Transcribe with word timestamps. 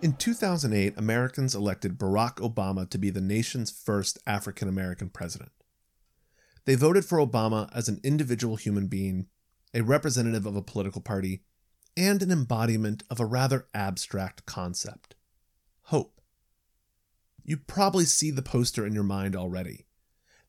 In 0.00 0.12
2008, 0.12 0.98
Americans 0.98 1.54
elected 1.54 1.98
Barack 1.98 2.36
Obama 2.36 2.88
to 2.90 2.98
be 2.98 3.08
the 3.08 3.22
nation's 3.22 3.70
first 3.70 4.18
African 4.26 4.68
American 4.68 5.08
president. 5.08 5.52
They 6.66 6.74
voted 6.74 7.06
for 7.06 7.16
Obama 7.16 7.70
as 7.74 7.88
an 7.88 8.00
individual 8.04 8.56
human 8.56 8.86
being, 8.86 9.28
a 9.72 9.80
representative 9.80 10.44
of 10.44 10.56
a 10.56 10.62
political 10.62 11.00
party, 11.00 11.42
and 11.98 12.22
an 12.22 12.30
embodiment 12.30 13.02
of 13.10 13.18
a 13.18 13.26
rather 13.26 13.66
abstract 13.74 14.46
concept 14.46 15.16
hope. 15.82 16.20
You 17.42 17.56
probably 17.56 18.04
see 18.04 18.30
the 18.30 18.42
poster 18.42 18.86
in 18.86 18.94
your 18.94 19.02
mind 19.02 19.34
already. 19.34 19.86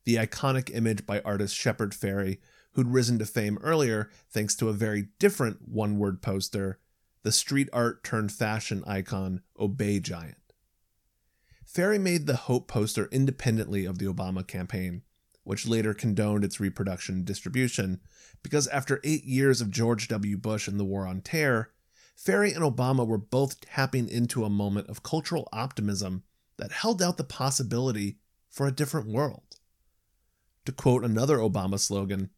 The 0.04 0.16
iconic 0.16 0.72
image 0.72 1.06
by 1.06 1.20
artist 1.22 1.56
Shepard 1.56 1.92
Fairey, 1.92 2.38
who'd 2.72 2.88
risen 2.88 3.18
to 3.18 3.26
fame 3.26 3.58
earlier 3.62 4.10
thanks 4.28 4.54
to 4.56 4.68
a 4.68 4.74
very 4.74 5.08
different 5.18 5.66
one 5.66 5.98
word 5.98 6.22
poster 6.22 6.78
the 7.22 7.32
street 7.32 7.68
art 7.72 8.04
turned 8.04 8.32
fashion 8.32 8.84
icon 8.86 9.42
Obey 9.58 9.98
Giant. 9.98 10.54
Fairey 11.66 12.00
made 12.00 12.26
the 12.26 12.36
Hope 12.36 12.68
poster 12.68 13.08
independently 13.10 13.84
of 13.84 13.98
the 13.98 14.06
Obama 14.06 14.46
campaign, 14.46 15.02
which 15.44 15.66
later 15.66 15.94
condoned 15.94 16.44
its 16.44 16.60
reproduction 16.60 17.16
and 17.16 17.24
distribution, 17.24 18.00
because 18.42 18.66
after 18.68 19.00
eight 19.04 19.24
years 19.24 19.60
of 19.60 19.70
George 19.70 20.08
W. 20.08 20.36
Bush 20.36 20.68
and 20.68 20.78
the 20.78 20.84
War 20.84 21.06
on 21.06 21.20
Terror, 21.20 21.72
Fairey 22.16 22.54
and 22.54 22.64
Obama 22.64 23.06
were 23.06 23.18
both 23.18 23.60
tapping 23.60 24.08
into 24.08 24.44
a 24.44 24.50
moment 24.50 24.88
of 24.88 25.02
cultural 25.02 25.48
optimism 25.52 26.22
that 26.58 26.72
held 26.72 27.00
out 27.00 27.16
the 27.16 27.24
possibility 27.24 28.18
for 28.50 28.66
a 28.66 28.72
different 28.72 29.08
world. 29.08 29.56
To 30.66 30.72
quote 30.72 31.04
another 31.04 31.38
Obama 31.38 31.78
slogan, 31.78 32.30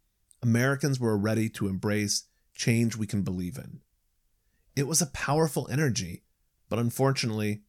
Americans 0.43 1.01
were 1.01 1.17
ready 1.19 1.49
to 1.51 1.67
embrace 1.67 2.25
change 2.55 2.97
we 2.97 3.07
can 3.07 3.23
believe 3.23 3.59
in. 3.59 3.81
It 4.77 4.87
was 4.87 5.03
a 5.03 5.07
powerful 5.07 5.69
energy, 5.71 6.23
but 6.69 6.79
unfortunately, 6.79 7.63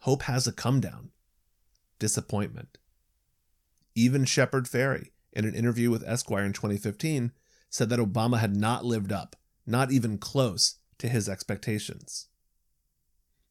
hope 0.00 0.22
has 0.22 0.46
a 0.46 0.52
come 0.52 0.80
down 0.80 1.10
disappointment. 1.98 2.78
Even 3.98 4.24
Shepard 4.24 4.66
Fairey, 4.66 5.10
in 5.32 5.44
an 5.44 5.56
interview 5.56 5.90
with 5.90 6.06
Esquire 6.06 6.44
in 6.44 6.52
2015, 6.52 7.32
said 7.68 7.88
that 7.88 7.98
Obama 7.98 8.38
had 8.38 8.54
not 8.54 8.84
lived 8.84 9.10
up, 9.10 9.34
not 9.66 9.90
even 9.90 10.18
close, 10.18 10.76
to 10.98 11.08
his 11.08 11.28
expectations. 11.28 12.28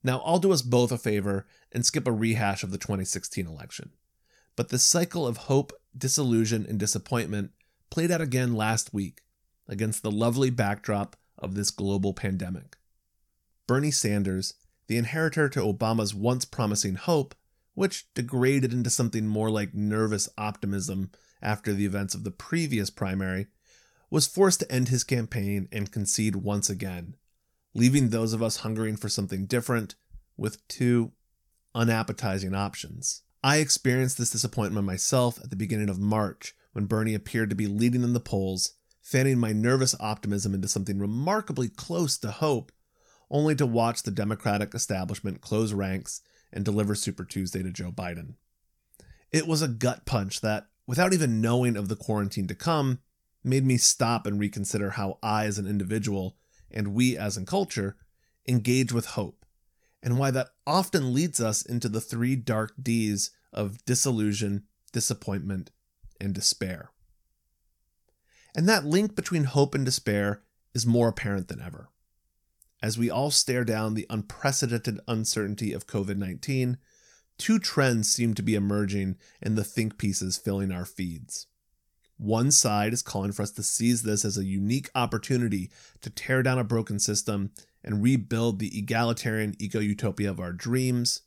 Now, 0.06 0.22
I'll 0.23 0.40
do 0.40 0.53
us 0.53 0.62
both 0.62 0.94
a 0.94 0.98
favor 0.98 1.45
and 1.73 1.86
skip 1.86 2.08
a 2.08 2.14
rehash 2.14 2.64
of 2.64 2.72
the 2.72 2.78
2016 2.78 3.45
election. 3.45 3.92
But 4.56 4.70
the 4.70 4.80
cycle 4.80 5.28
of 5.28 5.36
hope, 5.36 5.74
disillusion, 5.97 6.66
and 6.66 6.79
disappointment 6.79 7.52
played 7.90 8.09
out 8.09 8.22
again 8.22 8.56
last 8.56 8.94
week 8.94 9.24
against 9.68 10.02
the 10.02 10.12
lovely 10.12 10.50
backdrop 10.50 11.18
of 11.38 11.56
this 11.56 11.72
global 11.72 12.14
pandemic. 12.14 12.78
Bernie 13.68 13.91
Sanders, 13.91 14.53
the 14.88 14.96
inheritor 14.96 15.50
to 15.50 15.59
Obama's 15.59 16.16
once 16.16 16.46
promising 16.46 16.96
hope, 16.96 17.35
which 17.78 18.12
degraded 18.16 18.74
into 18.74 18.90
something 18.90 19.28
more 19.28 19.52
like 19.52 19.72
nervous 19.76 20.28
optimism 20.36 21.12
after 21.44 21.74
the 21.74 21.86
events 21.86 22.16
of 22.16 22.24
the 22.24 22.32
previous 22.32 22.90
primary, 22.90 23.46
was 24.10 24.26
forced 24.26 24.60
to 24.60 24.72
end 24.72 24.90
his 24.90 25.04
campaign 25.04 25.68
and 25.72 25.92
concede 25.92 26.38
once 26.38 26.72
again, 26.72 27.14
leaving 27.76 28.10
those 28.10 28.34
of 28.34 28.42
us 28.42 28.58
hungering 28.58 28.98
for 28.98 29.10
something 29.10 29.46
different 29.46 29.94
with 30.36 30.68
two 30.68 31.12
unappetizing 31.76 32.56
options. 32.56 33.22
I 33.44 33.58
experienced 33.58 34.18
this 34.18 34.32
disappointment 34.32 34.88
myself 34.88 35.40
at 35.44 35.52
the 35.52 35.56
beginning 35.56 35.90
of 35.90 36.00
March 36.00 36.56
when 36.72 36.86
Bernie 36.86 37.14
appeared 37.14 37.52
to 37.52 37.56
be 37.56 37.68
leading 37.68 38.02
in 38.02 38.14
the 38.14 38.20
polls, 38.20 38.74
fanning 39.04 39.38
my 39.38 39.54
nervous 39.54 39.94
optimism 40.00 40.56
into 40.56 40.68
something 40.68 40.98
remarkably 40.98 41.70
close 41.70 42.18
to 42.18 42.32
hope 42.32 42.72
only 43.30 43.54
to 43.54 43.68
watch 43.68 44.02
the 44.02 44.09
Democratic 44.09 44.74
establishment 44.74 45.42
close 45.42 45.74
ranks 45.74 46.24
and 46.52 46.63
deliver 46.66 46.96
Super 46.96 47.25
Tuesday 47.25 47.63
to 47.63 47.72
Joe 47.72 47.91
Biden. 47.91 48.35
It 49.31 49.47
was 49.47 49.62
a 49.62 49.68
gut 49.68 50.06
punch 50.06 50.41
that, 50.41 50.68
without 50.85 51.13
even 51.13 51.41
knowing 51.41 51.75
of 51.75 51.90
the 51.90 51.96
quarantine 51.96 52.47
to 52.47 52.56
come, 52.56 53.00
made 53.44 53.66
me 53.66 53.78
stop 53.78 54.25
and 54.25 54.40
reconsider 54.40 54.91
how 54.91 55.19
I, 55.22 55.46
as 55.46 55.58
an 55.58 55.68
individual, 55.68 56.38
and 56.72 56.94
we 56.94 57.18
as 57.18 57.38
in 57.38 57.46
culture, 57.46 57.97
engage 58.47 58.91
with 58.91 59.08
hope, 59.08 59.46
and 60.02 60.18
why 60.18 60.31
that 60.31 60.50
often 60.66 61.13
leads 61.13 61.41
us 61.41 61.62
into 61.62 61.90
the 61.90 62.02
three 62.02 62.35
dark 62.35 62.74
D's 62.81 63.31
of 63.52 63.84
disillusion, 63.85 64.64
disappointment, 64.91 65.72
and 66.19 66.34
despair. 66.34 66.91
And 68.56 68.68
that 68.68 68.85
link 68.85 69.16
between 69.16 69.44
hope 69.44 69.75
and 69.75 69.85
despair 69.85 70.41
is 70.74 70.85
more 70.85 71.09
apparent 71.09 71.47
than 71.47 71.62
ever. 71.62 71.90
As 72.82 72.98
we 72.98 73.10
all 73.10 73.32
stare 73.32 73.64
down 73.64 73.94
the 73.94 74.06
unprecedented 74.10 75.00
uncertainty 75.08 75.74
of 75.74 75.88
COVID 75.88 76.18
19, 76.18 76.78
two 77.38 77.60
trends 77.60 78.12
seem 78.12 78.34
to 78.36 78.44
be 78.44 78.56
emerging 78.56 79.18
in 79.42 79.56
the 79.56 79.64
think 79.64 79.98
pieces 79.98 80.38
filling 80.38 80.72
our 80.72 80.86
feeds. 80.86 81.48
One 82.18 82.52
side 82.52 82.94
is 82.94 83.02
calling 83.02 83.32
for 83.32 83.44
us 83.44 83.52
to 83.52 83.64
seize 83.64 84.02
this 84.04 84.26
as 84.26 84.38
a 84.38 84.46
unique 84.46 84.90
opportunity 84.96 85.70
to 86.02 86.10
tear 86.10 86.42
down 86.42 86.58
a 86.58 86.64
broken 86.64 87.00
system 87.00 87.52
and 87.84 88.04
rebuild 88.04 88.60
the 88.60 88.78
egalitarian 88.78 89.56
eco 89.59 89.80
utopia 89.80 90.30
of 90.30 90.40
our 90.40 90.52
dreams, 90.52 91.22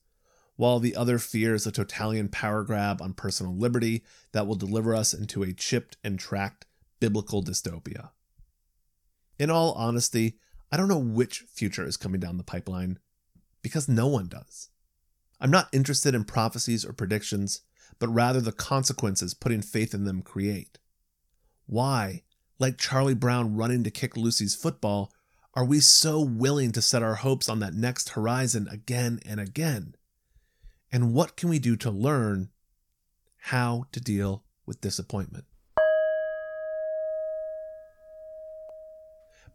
while 0.56 0.78
the 0.78 0.96
other 0.96 1.18
fears 1.18 1.66
a 1.66 1.72
totalitarian 1.72 2.28
power 2.28 2.64
grab 2.64 3.00
on 3.00 3.12
personal 3.12 3.56
liberty 3.56 4.04
that 4.32 4.46
will 4.46 4.56
deliver 4.56 4.94
us 4.94 5.14
into 5.14 5.42
a 5.42 5.52
chipped 5.52 5.96
and 6.02 6.18
tracked 6.18 6.66
biblical 6.98 7.42
dystopia. 7.42 8.10
In 9.38 9.48
all 9.48 9.72
honesty, 9.72 10.38
I 10.72 10.76
don't 10.76 10.88
know 10.88 10.98
which 10.98 11.44
future 11.52 11.86
is 11.86 11.96
coming 11.96 12.20
down 12.20 12.36
the 12.36 12.44
pipeline 12.44 12.98
because 13.62 13.88
no 13.88 14.06
one 14.06 14.28
does. 14.28 14.68
I'm 15.40 15.50
not 15.50 15.68
interested 15.72 16.14
in 16.14 16.24
prophecies 16.24 16.84
or 16.84 16.92
predictions, 16.92 17.62
but 17.98 18.08
rather 18.08 18.40
the 18.40 18.52
consequences 18.52 19.34
putting 19.34 19.62
faith 19.62 19.94
in 19.94 20.04
them 20.04 20.22
create. 20.22 20.78
Why, 21.66 22.22
like 22.58 22.78
Charlie 22.78 23.14
Brown 23.14 23.56
running 23.56 23.84
to 23.84 23.90
kick 23.90 24.16
Lucy's 24.16 24.54
football, 24.54 25.12
are 25.54 25.64
we 25.64 25.80
so 25.80 26.20
willing 26.20 26.72
to 26.72 26.82
set 26.82 27.02
our 27.02 27.16
hopes 27.16 27.48
on 27.48 27.58
that 27.60 27.74
next 27.74 28.10
horizon 28.10 28.68
again 28.70 29.18
and 29.26 29.40
again? 29.40 29.94
And 30.92 31.12
what 31.12 31.36
can 31.36 31.48
we 31.48 31.58
do 31.58 31.76
to 31.76 31.90
learn 31.90 32.50
how 33.44 33.86
to 33.92 34.00
deal 34.00 34.44
with 34.66 34.80
disappointment? 34.80 35.44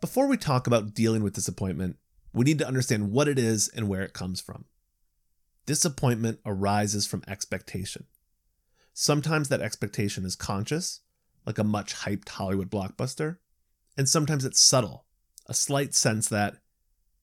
Before 0.02 0.28
we 0.28 0.38
talk 0.38 0.68
about 0.68 0.94
dealing 0.94 1.24
with 1.24 1.34
disappointment, 1.34 1.98
we 2.34 2.46
need 2.46 2.60
to 2.60 2.68
understand 2.68 3.12
what 3.12 3.28
it 3.28 3.40
is 3.40 3.70
and 3.70 3.88
where 3.88 4.04
it 4.04 4.14
comes 4.14 4.42
from. 4.42 4.66
Disappointment 5.66 6.40
arises 6.46 7.08
from 7.08 7.24
expectation. 7.28 8.06
Sometimes 8.94 9.50
that 9.50 9.62
expectation 9.62 10.26
is 10.26 10.36
conscious, 10.36 11.02
like 11.46 11.58
a 11.58 11.64
much 11.64 11.96
hyped 11.96 12.30
Hollywood 12.30 12.70
blockbuster, 12.70 13.38
and 13.98 14.08
sometimes 14.08 14.46
it's 14.46 14.62
subtle, 14.62 15.06
a 15.48 15.54
slight 15.54 15.96
sense 15.96 16.28
that 16.30 16.58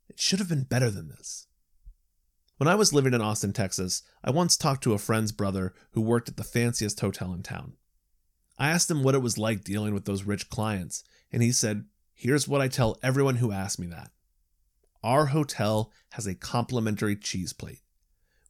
it 0.09 0.19
should 0.19 0.39
have 0.39 0.49
been 0.49 0.65
better 0.65 0.91
than 0.91 1.09
this. 1.09 1.47
When 2.57 2.69
I 2.69 2.75
was 2.75 2.93
living 2.93 3.15
in 3.15 3.21
Austin, 3.21 3.53
Texas, 3.53 4.03
I 4.25 4.31
once 4.31 4.57
talked 4.57 4.83
to 4.85 4.93
a 4.93 4.99
friend's 4.99 5.33
brother 5.33 5.75
who 5.93 6.01
worked 6.01 6.29
at 6.29 6.37
the 6.37 6.45
fanciest 6.45 7.01
hotel 7.01 7.33
in 7.33 7.43
town. 7.43 7.75
I 8.59 8.71
asked 8.71 8.91
him 8.91 9.03
what 9.03 9.15
it 9.15 9.23
was 9.23 9.39
like 9.39 9.65
dealing 9.65 9.95
with 9.95 10.05
those 10.05 10.25
rich 10.25 10.49
clients, 10.49 11.05
and 11.33 11.43
he 11.43 11.53
said, 11.53 11.87
Here's 12.23 12.47
what 12.47 12.61
I 12.61 12.69
tell 12.69 13.01
everyone 13.03 13.35
who 13.35 13.51
asks 13.51 13.81
me 13.81 13.89
that 13.89 14.13
Our 15.03 15.27
hotel 15.27 15.91
has 16.13 16.25
a 16.25 16.37
complimentary 16.37 17.17
cheese 17.17 17.53
plate. 17.53 17.81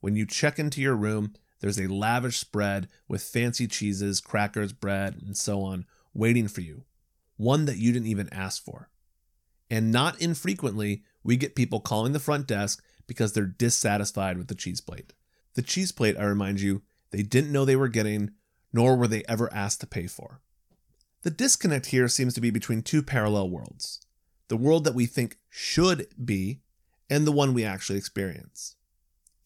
When 0.02 0.14
you 0.14 0.26
check 0.26 0.58
into 0.58 0.82
your 0.82 0.94
room, 0.94 1.32
there's 1.60 1.80
a 1.80 1.86
lavish 1.86 2.36
spread 2.36 2.88
with 3.08 3.22
fancy 3.22 3.66
cheeses, 3.66 4.20
crackers, 4.20 4.74
bread, 4.74 5.22
and 5.24 5.34
so 5.38 5.62
on 5.62 5.86
waiting 6.12 6.48
for 6.48 6.60
you, 6.60 6.84
one 7.38 7.64
that 7.64 7.78
you 7.78 7.94
didn't 7.94 8.08
even 8.08 8.28
ask 8.30 8.62
for. 8.62 8.90
And 9.70 9.90
not 9.90 10.20
infrequently, 10.20 11.02
we 11.24 11.38
get 11.38 11.56
people 11.56 11.80
calling 11.80 12.12
the 12.12 12.20
front 12.20 12.46
desk 12.46 12.84
because 13.06 13.32
they're 13.32 13.46
dissatisfied 13.46 14.36
with 14.36 14.48
the 14.48 14.54
cheese 14.54 14.82
plate. 14.82 15.14
The 15.54 15.62
cheese 15.62 15.92
plate, 15.92 16.18
I 16.18 16.24
remind 16.24 16.60
you, 16.60 16.82
they 17.10 17.22
didn't 17.22 17.52
know 17.52 17.64
they 17.64 17.76
were 17.76 17.88
getting, 17.88 18.32
nor 18.70 18.96
were 18.96 19.08
they 19.08 19.24
ever 19.26 19.50
asked 19.50 19.80
to 19.80 19.86
pay 19.86 20.08
for. 20.08 20.42
The 21.22 21.30
disconnect 21.30 21.86
here 21.86 22.08
seems 22.08 22.34
to 22.34 22.40
be 22.40 22.50
between 22.50 22.82
two 22.82 23.02
parallel 23.02 23.50
worlds 23.50 24.00
the 24.48 24.56
world 24.56 24.84
that 24.84 24.94
we 24.94 25.06
think 25.06 25.38
should 25.48 26.06
be, 26.22 26.60
and 27.08 27.26
the 27.26 27.32
one 27.32 27.54
we 27.54 27.64
actually 27.64 27.96
experience. 27.96 28.76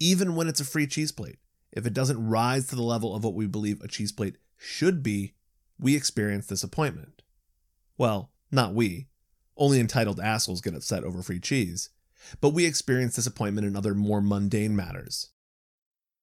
Even 0.01 0.35
when 0.35 0.49
it's 0.49 0.61
a 0.61 0.65
free 0.65 0.89
cheese 0.89 1.13
plate, 1.13 1.39
if 1.71 1.87
it 1.87 1.95
doesn't 1.95 2.27
rise 2.27 2.67
to 2.67 2.75
the 2.75 2.83
level 2.83 3.15
of 3.15 3.23
what 3.23 3.35
we 3.35 3.47
believe 3.47 3.81
a 3.81 3.89
cheese 3.89 4.11
plate 4.11 4.37
should 4.57 5.05
be, 5.05 5.35
we 5.79 5.95
experience 5.95 6.49
disappointment. 6.49 7.23
Well, 7.97 8.33
not 8.51 8.75
we. 8.75 9.07
Only 9.57 9.79
entitled 9.79 10.19
assholes 10.19 10.61
get 10.61 10.75
upset 10.75 11.05
over 11.05 11.23
free 11.23 11.39
cheese. 11.39 11.91
But 12.41 12.51
we 12.51 12.67
experience 12.67 13.15
disappointment 13.15 13.67
in 13.67 13.77
other 13.77 13.95
more 13.95 14.21
mundane 14.21 14.75
matters. 14.75 15.29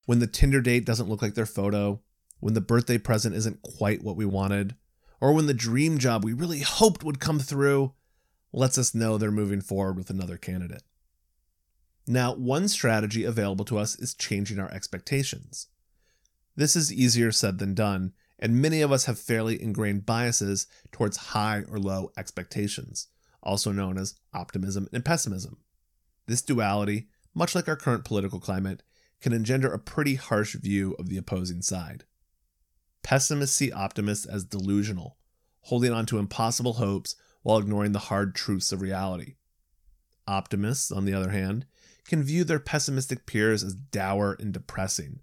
When 0.06 0.20
the 0.20 0.28
Tinder 0.28 0.60
date 0.60 0.86
doesn't 0.86 1.08
look 1.08 1.22
like 1.22 1.36
their 1.36 1.46
photo, 1.46 2.02
when 2.42 2.54
the 2.54 2.60
birthday 2.60 2.98
present 2.98 3.36
isn't 3.36 3.62
quite 3.62 4.04
what 4.04 4.18
we 4.18 4.26
wanted, 4.26 4.76
or 5.24 5.31
when 5.31 5.46
the 5.46 5.54
dream 5.54 6.00
job 6.00 6.22
we 6.22 6.34
really 6.34 6.60
hoped 6.60 7.02
would 7.02 7.18
come 7.18 7.40
through 7.40 7.94
lets 8.52 8.78
us 8.78 8.94
know 8.94 9.18
they're 9.18 9.31
moving 9.31 9.62
forward 9.62 9.96
with 9.96 10.10
another 10.10 10.36
candidate. 10.36 10.84
Now, 12.06 12.36
one 12.36 12.68
strategy 12.68 13.24
available 13.24 13.64
to 13.66 13.78
us 13.78 13.98
is 13.98 14.14
changing 14.14 14.60
our 14.60 14.70
expectations. 14.70 15.68
This 16.58 16.75
is 16.75 16.92
easier 16.92 17.31
said 17.31 17.58
than 17.58 17.74
done, 17.74 18.12
and 18.38 18.62
many 18.62 18.81
of 18.81 18.92
us 18.92 19.06
have 19.06 19.18
fairly 19.18 19.62
ingrained 19.62 20.06
biases 20.06 20.68
towards 20.92 21.16
high 21.16 21.64
or 21.70 21.80
low 21.80 22.12
expectations, 22.18 23.08
also 23.42 23.72
known 23.72 23.98
as 23.98 24.16
optimism 24.34 24.90
and 24.92 25.06
pessimism. 25.06 25.56
This 26.28 26.42
duality, 26.42 27.08
much 27.34 27.56
like 27.56 27.70
our 27.70 27.78
current 27.78 28.04
political 28.04 28.42
climate, 28.42 28.84
can 29.22 29.31
engender 29.31 29.72
a 29.72 29.80
pretty 29.80 30.16
harsh 30.16 30.54
view 30.56 30.98
of 31.00 31.08
the 31.08 31.18
opposing 31.18 31.62
side. 31.62 32.04
Pessimists 33.04 33.56
see 33.56 33.72
optimists 33.72 34.26
as 34.26 34.46
delusional, 34.46 35.18
holding 35.62 35.92
on 35.92 36.06
to 36.08 36.18
impossible 36.18 36.74
hopes 36.74 37.16
while 37.44 37.58
ignoring 37.58 37.92
the 37.92 38.00
hard 38.00 38.34
truths 38.34 38.72
of 38.72 38.82
reality. 38.82 39.36
Optimists, 40.28 40.92
on 40.92 41.06
the 41.06 41.14
other 41.14 41.30
hand, 41.30 41.66
can 42.08 42.24
view 42.24 42.44
their 42.44 42.60
pessimistic 42.60 43.26
peers 43.26 43.64
as 43.64 43.76
dour 43.76 44.36
and 44.40 44.54
depressing, 44.54 45.20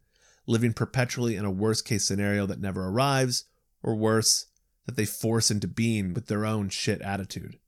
living 0.47 0.73
perpetually 0.73 1.37
in 1.37 1.45
a 1.45 1.51
worst 1.51 1.85
case 1.85 2.05
scenario 2.05 2.47
that 2.47 2.61
never 2.61 2.87
arrives, 2.87 3.45
or 3.83 3.95
worse, 3.95 4.47
that 4.87 4.97
they 4.97 5.07
force 5.07 5.51
into 5.51 5.67
being 5.67 6.13
with 6.13 6.27
their 6.27 6.45
own 6.45 6.69
shit 6.69 7.01
attitude. 7.01 7.59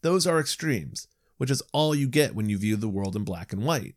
Those 0.00 0.26
are 0.26 0.40
extremes, 0.40 1.06
which 1.36 1.50
is 1.50 1.62
all 1.72 1.94
you 1.94 2.08
get 2.08 2.34
when 2.34 2.48
you 2.48 2.58
view 2.58 2.76
the 2.76 2.88
world 2.88 3.16
in 3.16 3.24
black 3.24 3.52
and 3.52 3.64
white. 3.64 3.94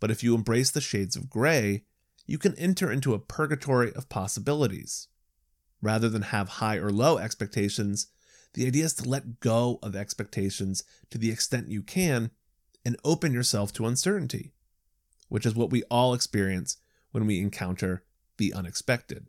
But 0.00 0.10
if 0.10 0.22
you 0.22 0.34
embrace 0.34 0.70
the 0.70 0.80
shades 0.80 1.16
of 1.16 1.30
gray, 1.30 1.84
you 2.32 2.38
can 2.38 2.58
enter 2.58 2.90
into 2.90 3.12
a 3.12 3.18
purgatory 3.18 3.92
of 3.92 4.08
possibilities. 4.08 5.08
Rather 5.82 6.08
than 6.08 6.22
have 6.22 6.48
high 6.48 6.76
or 6.76 6.88
low 6.88 7.18
expectations, 7.18 8.06
the 8.54 8.66
idea 8.66 8.86
is 8.86 8.94
to 8.94 9.06
let 9.06 9.40
go 9.40 9.78
of 9.82 9.94
expectations 9.94 10.82
to 11.10 11.18
the 11.18 11.30
extent 11.30 11.68
you 11.68 11.82
can 11.82 12.30
and 12.86 12.96
open 13.04 13.34
yourself 13.34 13.70
to 13.74 13.84
uncertainty, 13.84 14.54
which 15.28 15.44
is 15.44 15.54
what 15.54 15.68
we 15.68 15.82
all 15.90 16.14
experience 16.14 16.78
when 17.10 17.26
we 17.26 17.38
encounter 17.38 18.02
the 18.38 18.54
unexpected. 18.54 19.26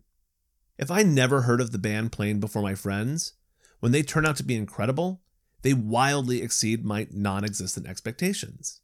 If 0.77 0.89
I 0.89 1.03
never 1.03 1.41
heard 1.41 1.59
of 1.59 1.73
the 1.73 1.77
band 1.77 2.13
playing 2.13 2.39
before 2.39 2.61
my 2.61 2.73
friends, 2.73 3.33
when 3.81 3.91
they 3.91 4.01
turn 4.01 4.25
out 4.25 4.37
to 4.37 4.43
be 4.43 4.55
incredible, 4.55 5.21
they 5.61 5.73
wildly 5.73 6.41
exceed 6.41 6.85
my 6.85 7.07
non 7.11 7.43
existent 7.43 7.85
expectations. 7.85 8.79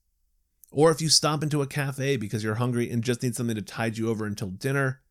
Or 0.71 0.92
if 0.92 1.01
you 1.01 1.10
stop 1.10 1.42
into 1.42 1.62
a 1.62 1.68
cafe 1.68 2.18
because 2.18 2.44
you're 2.44 2.56
hungry 2.56 2.89
and 2.89 3.04
just 3.04 3.24
need 3.24 3.36
something 3.36 3.56
to 3.56 3.62
tide 3.62 3.98
you 3.98 4.10
over 4.10 4.25
until 4.25 4.50
dinner, 4.50 5.01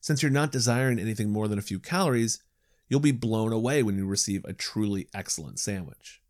since 0.00 0.22
you're 0.22 0.30
not 0.30 0.52
desiring 0.52 0.98
anything 0.98 1.30
more 1.30 1.48
than 1.48 1.58
a 1.58 1.62
few 1.62 1.78
calories, 1.78 2.42
you'll 2.88 3.00
be 3.00 3.12
blown 3.12 3.52
away 3.52 3.82
when 3.82 3.96
you 3.96 4.06
receive 4.06 4.44
a 4.44 4.52
truly 4.52 5.08
excellent 5.14 5.58
sandwich. 5.58 6.20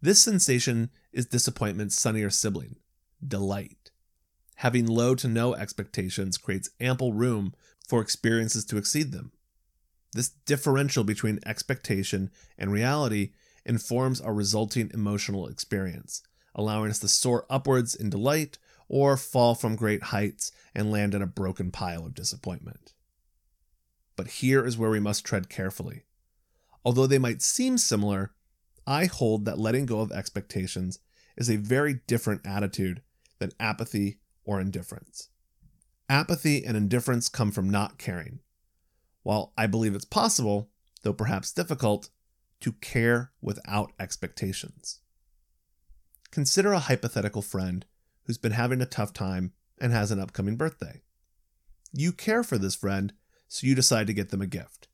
This 0.00 0.22
sensation 0.22 0.90
is 1.12 1.26
disappointment's 1.26 1.98
sunnier 1.98 2.30
sibling, 2.30 2.76
delight. 3.26 3.90
Having 4.56 4.86
low 4.86 5.14
to 5.14 5.28
no 5.28 5.54
expectations 5.54 6.38
creates 6.38 6.70
ample 6.80 7.12
room 7.12 7.54
for 7.86 8.00
experiences 8.00 8.64
to 8.66 8.78
exceed 8.78 9.12
them. 9.12 9.32
This 10.12 10.30
differential 10.46 11.04
between 11.04 11.40
expectation 11.46 12.30
and 12.58 12.72
reality 12.72 13.32
informs 13.64 14.20
our 14.20 14.34
resulting 14.34 14.90
emotional 14.92 15.46
experience, 15.46 16.22
allowing 16.54 16.90
us 16.90 16.98
to 17.00 17.08
soar 17.08 17.46
upwards 17.48 17.94
in 17.94 18.10
delight 18.10 18.58
or 18.88 19.16
fall 19.16 19.54
from 19.54 19.76
great 19.76 20.04
heights 20.04 20.50
and 20.74 20.90
land 20.90 21.14
in 21.14 21.22
a 21.22 21.26
broken 21.26 21.70
pile 21.70 22.04
of 22.06 22.14
disappointment. 22.14 22.92
But 24.16 24.26
here 24.26 24.66
is 24.66 24.76
where 24.76 24.90
we 24.90 25.00
must 25.00 25.24
tread 25.24 25.48
carefully. 25.48 26.04
Although 26.84 27.06
they 27.06 27.18
might 27.18 27.42
seem 27.42 27.78
similar, 27.78 28.32
I 28.86 29.06
hold 29.06 29.44
that 29.44 29.58
letting 29.58 29.86
go 29.86 30.00
of 30.00 30.10
expectations 30.10 30.98
is 31.36 31.48
a 31.48 31.56
very 31.56 32.00
different 32.06 32.44
attitude 32.44 33.02
than 33.38 33.52
apathy 33.60 34.18
or 34.44 34.60
indifference. 34.60 35.28
Apathy 36.08 36.64
and 36.64 36.76
indifference 36.76 37.28
come 37.28 37.52
from 37.52 37.70
not 37.70 37.98
caring. 37.98 38.40
While 39.22 39.52
I 39.56 39.66
believe 39.66 39.94
it's 39.94 40.04
possible, 40.04 40.70
though 41.02 41.12
perhaps 41.12 41.52
difficult, 41.52 42.10
to 42.60 42.72
care 42.72 43.32
without 43.40 43.92
expectations. 43.98 45.00
Consider 46.30 46.72
a 46.72 46.78
hypothetical 46.78 47.42
friend 47.42 47.84
who's 48.24 48.38
been 48.38 48.52
having 48.52 48.80
a 48.80 48.86
tough 48.86 49.12
time 49.12 49.52
and 49.80 49.92
has 49.92 50.10
an 50.10 50.20
upcoming 50.20 50.56
birthday. 50.56 51.02
You 51.92 52.12
care 52.12 52.44
for 52.44 52.58
this 52.58 52.76
friend, 52.76 53.12
so 53.48 53.66
you 53.66 53.74
decide 53.74 54.06
to 54.06 54.12
get 54.12 54.28
them 54.28 54.42
a 54.42 54.46
gift, 54.46 54.86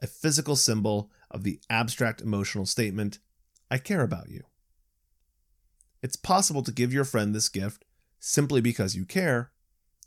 a 0.00 0.06
physical 0.06 0.54
symbol 0.54 1.10
of 1.30 1.42
the 1.42 1.60
abstract 1.68 2.20
emotional 2.20 2.66
statement, 2.66 3.18
I 3.70 3.78
care 3.78 4.02
about 4.02 4.28
you. 4.28 4.44
It's 6.00 6.16
possible 6.16 6.62
to 6.62 6.70
give 6.70 6.92
your 6.92 7.04
friend 7.04 7.34
this 7.34 7.48
gift 7.48 7.84
simply 8.20 8.60
because 8.60 8.94
you 8.94 9.04
care, 9.04 9.50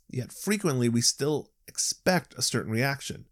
yet 0.08 0.32
frequently 0.32 0.88
we 0.88 1.02
still 1.02 1.50
expect 1.66 2.34
a 2.38 2.42
certain 2.42 2.72
reaction, 2.72 3.26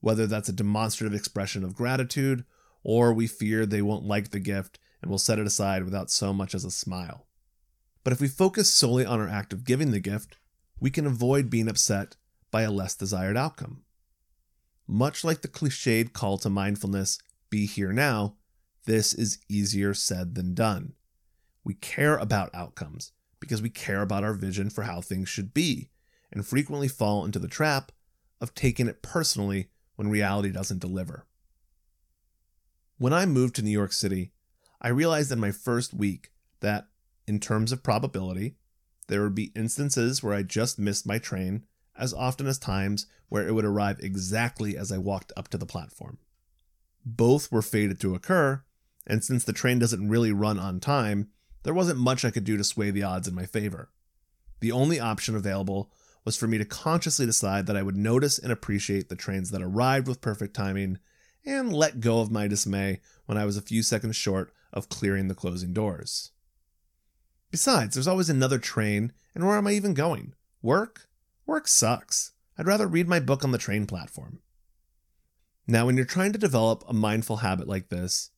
whether 0.00 0.26
that's 0.26 0.48
a 0.48 0.52
demonstrative 0.52 1.16
expression 1.16 1.62
of 1.62 1.76
gratitude 1.76 2.44
or 2.82 3.12
we 3.12 3.26
fear 3.26 3.64
they 3.64 3.82
won't 3.82 4.04
like 4.04 4.30
the 4.30 4.40
gift 4.40 4.80
and 5.02 5.10
will 5.10 5.18
set 5.18 5.38
it 5.38 5.46
aside 5.46 5.84
without 5.84 6.10
so 6.10 6.32
much 6.32 6.54
as 6.54 6.64
a 6.64 6.70
smile. 6.70 7.26
But 8.04 8.12
if 8.12 8.20
we 8.20 8.28
focus 8.28 8.72
solely 8.72 9.04
on 9.04 9.20
our 9.20 9.28
act 9.28 9.52
of 9.52 9.64
giving 9.64 9.90
the 9.90 10.00
gift, 10.00 10.38
we 10.78 10.90
can 10.90 11.06
avoid 11.06 11.50
being 11.50 11.68
upset 11.68 12.16
by 12.50 12.62
a 12.62 12.70
less 12.70 12.94
desired 12.94 13.36
outcome. 13.36 13.82
Much 14.86 15.24
like 15.24 15.42
the 15.42 15.48
cliched 15.48 16.12
call 16.12 16.38
to 16.38 16.48
mindfulness, 16.48 17.18
be 17.50 17.66
here 17.66 17.92
now, 17.92 18.36
this 18.84 19.12
is 19.12 19.38
easier 19.48 19.92
said 19.94 20.34
than 20.36 20.54
done. 20.54 20.94
We 21.64 21.74
care 21.74 22.16
about 22.16 22.54
outcomes 22.54 23.12
because 23.40 23.60
we 23.60 23.70
care 23.70 24.02
about 24.02 24.22
our 24.22 24.34
vision 24.34 24.70
for 24.70 24.82
how 24.82 25.00
things 25.00 25.28
should 25.28 25.52
be, 25.52 25.90
and 26.32 26.46
frequently 26.46 26.88
fall 26.88 27.24
into 27.24 27.38
the 27.38 27.48
trap 27.48 27.90
of 28.40 28.54
taking 28.54 28.86
it 28.86 29.02
personally 29.02 29.68
when 29.96 30.08
reality 30.08 30.50
doesn't 30.50 30.80
deliver. 30.80 31.26
When 32.98 33.12
I 33.12 33.26
moved 33.26 33.56
to 33.56 33.62
New 33.62 33.70
York 33.70 33.92
City, 33.92 34.32
I 34.80 34.88
realized 34.88 35.32
in 35.32 35.40
my 35.40 35.52
first 35.52 35.94
week 35.94 36.30
that, 36.60 36.88
in 37.26 37.40
terms 37.40 37.72
of 37.72 37.82
probability, 37.82 38.56
there 39.08 39.22
would 39.22 39.34
be 39.34 39.52
instances 39.54 40.22
where 40.22 40.34
I 40.34 40.42
just 40.42 40.78
missed 40.78 41.06
my 41.06 41.18
train 41.18 41.64
as 41.98 42.12
often 42.12 42.46
as 42.46 42.58
times 42.58 43.06
where 43.28 43.46
it 43.46 43.52
would 43.52 43.64
arrive 43.64 43.98
exactly 44.00 44.76
as 44.76 44.92
I 44.92 44.98
walked 44.98 45.32
up 45.36 45.48
to 45.48 45.58
the 45.58 45.66
platform. 45.66 46.18
Both 47.04 47.50
were 47.50 47.62
fated 47.62 48.00
to 48.00 48.14
occur, 48.14 48.64
and 49.06 49.24
since 49.24 49.44
the 49.44 49.52
train 49.52 49.78
doesn't 49.78 50.08
really 50.08 50.32
run 50.32 50.58
on 50.58 50.80
time, 50.80 51.28
there 51.62 51.74
wasn't 51.74 51.98
much 51.98 52.24
I 52.24 52.30
could 52.30 52.44
do 52.44 52.56
to 52.56 52.64
sway 52.64 52.90
the 52.90 53.02
odds 53.02 53.28
in 53.28 53.34
my 53.34 53.46
favor. 53.46 53.90
The 54.60 54.72
only 54.72 55.00
option 55.00 55.36
available 55.36 55.90
was 56.24 56.36
for 56.36 56.46
me 56.46 56.58
to 56.58 56.64
consciously 56.64 57.26
decide 57.26 57.66
that 57.66 57.76
I 57.76 57.82
would 57.82 57.96
notice 57.96 58.38
and 58.38 58.52
appreciate 58.52 59.08
the 59.08 59.16
trains 59.16 59.50
that 59.50 59.62
arrived 59.62 60.08
with 60.08 60.20
perfect 60.20 60.54
timing 60.54 60.98
and 61.44 61.72
let 61.72 62.00
go 62.00 62.20
of 62.20 62.32
my 62.32 62.48
dismay 62.48 63.00
when 63.26 63.38
I 63.38 63.44
was 63.44 63.56
a 63.56 63.62
few 63.62 63.82
seconds 63.82 64.16
short 64.16 64.52
of 64.76 64.88
clearing 64.88 65.26
the 65.26 65.34
closing 65.34 65.72
doors. 65.72 66.30
Besides, 67.50 67.94
there's 67.94 68.06
always 68.06 68.28
another 68.28 68.58
train, 68.58 69.12
and 69.34 69.46
where 69.46 69.56
am 69.56 69.66
I 69.66 69.72
even 69.72 69.94
going? 69.94 70.34
Work? 70.62 71.08
Work 71.46 71.66
sucks. 71.66 72.32
I'd 72.58 72.66
rather 72.66 72.86
read 72.86 73.08
my 73.08 73.18
book 73.18 73.42
on 73.42 73.50
the 73.50 73.58
train 73.58 73.86
platform. 73.86 74.40
Now, 75.66 75.86
when 75.86 75.96
you're 75.96 76.04
trying 76.04 76.32
to 76.32 76.38
develop 76.38 76.84
a 76.86 76.92
mindful 76.92 77.38
habit 77.38 77.66
like 77.66 77.88
this, 77.88 78.30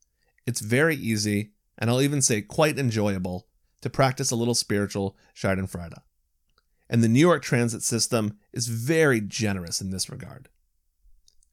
it's 0.47 0.61
very 0.61 0.95
easy, 0.95 1.51
and 1.77 1.91
I'll 1.91 2.01
even 2.01 2.23
say 2.23 2.41
quite 2.41 2.79
enjoyable, 2.79 3.49
to 3.81 3.91
practice 3.91 4.31
a 4.31 4.37
little 4.37 4.55
spiritual 4.55 5.17
Schadenfreude. 5.37 6.01
And 6.89 7.03
the 7.03 7.09
New 7.09 7.21
York 7.21 7.43
transit 7.43 7.83
system 7.83 8.39
is 8.53 8.69
very 8.69 9.21
generous 9.21 9.81
in 9.81 9.91
this 9.91 10.09
regard. 10.09 10.49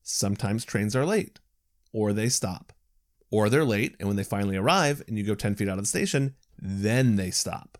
Sometimes 0.01 0.63
trains 0.63 0.96
are 0.96 1.06
late, 1.06 1.39
or 1.92 2.13
they 2.13 2.30
stop, 2.30 2.72
or 3.36 3.50
they're 3.50 3.65
late, 3.65 3.96
and 4.00 4.08
when 4.08 4.15
they 4.15 4.24
finally 4.24 4.56
arrive 4.56 5.04
and 5.08 5.18
you 5.18 5.24
go 5.25 5.36
10 5.36 5.56
feet 5.56 5.68
out 5.68 5.77
of 5.77 5.84
the 5.84 5.88
station, 5.89 6.36
then 6.58 7.18
they 7.18 7.32
stop. 7.32 7.77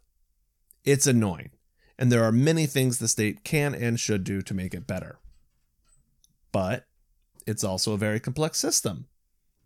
It's 0.84 1.08
annoying. 1.08 1.52
and 1.98 2.12
there 2.12 2.24
are 2.24 2.32
many 2.32 2.66
things 2.66 2.98
the 2.98 3.08
state 3.08 3.44
can 3.44 3.74
and 3.74 4.00
should 4.00 4.24
do 4.24 4.42
to 4.42 4.54
make 4.54 4.74
it 4.74 4.88
better. 4.88 5.20
But 6.52 6.86
it's 7.48 7.64
also 7.64 7.94
a 7.94 7.98
very 7.98 8.20
complex 8.20 8.58
system. 8.58 9.08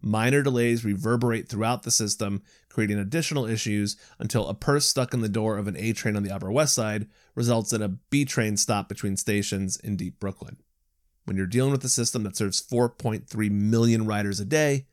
Minor 0.02 0.44
delays 0.44 0.86
reverberate 0.86 1.50
throughout 1.50 1.84
the 1.84 1.92
system, 1.92 2.42
creating 2.70 3.00
additional 3.00 3.46
issues 3.46 3.98
until 4.18 4.48
a 4.48 4.54
purse 4.54 4.86
stuck 4.86 5.14
in 5.14 5.22
the 5.22 5.28
door 5.28 5.58
of 5.58 5.68
an 5.68 5.76
A 5.76 5.92
train 5.92 6.16
on 6.16 6.24
the 6.24 6.32
Upper 6.32 6.52
West 6.52 6.74
Side 6.74 7.08
results 7.36 7.74
in 7.74 7.82
a 7.82 7.90
B 7.90 8.24
train 8.24 8.56
stop 8.56 8.88
between 8.88 9.18
stations 9.18 9.76
in 9.78 9.98
deep 9.98 10.20
Brooklyn. 10.20 10.58
When 11.26 11.36
you're 11.36 11.48
dealing 11.48 11.72
with 11.72 11.84
a 11.84 11.90
system 11.90 12.24
that 12.24 12.38
serves 12.38 12.62
4.3 12.62 13.52
million 13.52 14.06
riders 14.06 14.40
a 14.40 14.46
day, 14.46 14.86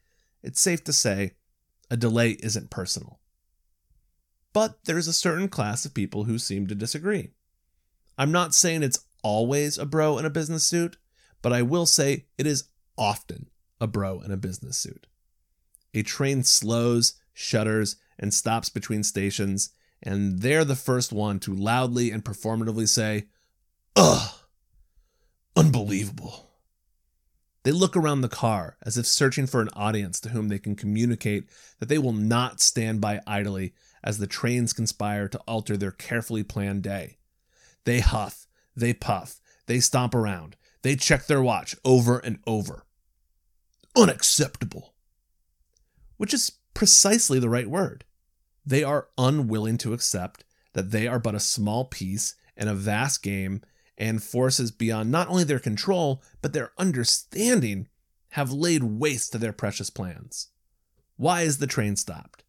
it's 0.46 0.60
safe 0.60 0.84
to 0.84 0.92
say 0.92 1.32
a 1.90 1.96
delay 1.96 2.36
isn't 2.40 2.70
personal. 2.70 3.18
But 4.52 4.84
there's 4.84 5.08
a 5.08 5.12
certain 5.12 5.48
class 5.48 5.84
of 5.84 5.92
people 5.92 6.24
who 6.24 6.38
seem 6.38 6.66
to 6.68 6.74
disagree. 6.74 7.32
I'm 8.16 8.32
not 8.32 8.54
saying 8.54 8.82
it's 8.82 9.04
always 9.22 9.76
a 9.76 9.84
bro 9.84 10.18
in 10.18 10.24
a 10.24 10.30
business 10.30 10.64
suit, 10.64 10.96
but 11.42 11.52
I 11.52 11.62
will 11.62 11.84
say 11.84 12.26
it 12.38 12.46
is 12.46 12.68
often 12.96 13.50
a 13.80 13.86
bro 13.86 14.20
in 14.20 14.30
a 14.30 14.36
business 14.36 14.78
suit. 14.78 15.06
A 15.92 16.02
train 16.02 16.44
slows, 16.44 17.14
shudders, 17.34 17.96
and 18.18 18.32
stops 18.32 18.68
between 18.68 19.02
stations, 19.02 19.70
and 20.02 20.40
they're 20.40 20.64
the 20.64 20.76
first 20.76 21.12
one 21.12 21.40
to 21.40 21.52
loudly 21.52 22.10
and 22.10 22.24
performatively 22.24 22.88
say, 22.88 23.26
Ugh, 23.96 24.32
unbelievable. 25.56 26.45
They 27.66 27.72
look 27.72 27.96
around 27.96 28.20
the 28.20 28.28
car 28.28 28.76
as 28.80 28.96
if 28.96 29.06
searching 29.06 29.48
for 29.48 29.60
an 29.60 29.70
audience 29.72 30.20
to 30.20 30.28
whom 30.28 30.46
they 30.46 30.60
can 30.60 30.76
communicate 30.76 31.48
that 31.80 31.88
they 31.88 31.98
will 31.98 32.12
not 32.12 32.60
stand 32.60 33.00
by 33.00 33.20
idly 33.26 33.74
as 34.04 34.18
the 34.18 34.28
trains 34.28 34.72
conspire 34.72 35.26
to 35.26 35.40
alter 35.48 35.76
their 35.76 35.90
carefully 35.90 36.44
planned 36.44 36.84
day. 36.84 37.18
They 37.82 37.98
huff, 37.98 38.46
they 38.76 38.94
puff, 38.94 39.40
they 39.66 39.80
stomp 39.80 40.14
around, 40.14 40.54
they 40.82 40.94
check 40.94 41.26
their 41.26 41.42
watch 41.42 41.74
over 41.84 42.20
and 42.20 42.38
over 42.46 42.84
unacceptable. 43.96 44.94
Which 46.18 46.32
is 46.32 46.52
precisely 46.72 47.40
the 47.40 47.50
right 47.50 47.68
word. 47.68 48.04
They 48.64 48.84
are 48.84 49.08
unwilling 49.18 49.78
to 49.78 49.92
accept 49.92 50.44
that 50.74 50.92
they 50.92 51.08
are 51.08 51.18
but 51.18 51.34
a 51.34 51.40
small 51.40 51.86
piece 51.86 52.36
in 52.56 52.68
a 52.68 52.76
vast 52.76 53.24
game 53.24 53.62
and 53.98 54.22
forces 54.22 54.70
beyond 54.70 55.10
not 55.10 55.28
only 55.28 55.44
their 55.44 55.58
control, 55.58 56.22
but 56.42 56.52
their 56.52 56.72
understanding 56.78 57.88
have 58.30 58.52
laid 58.52 58.82
waste 58.82 59.32
to 59.32 59.38
their 59.38 59.52
precious 59.52 59.90
plans. 59.90 60.48
Why 61.16 61.42
is 61.42 61.58
the 61.58 61.66
train 61.66 61.96
stopped? 61.96 62.44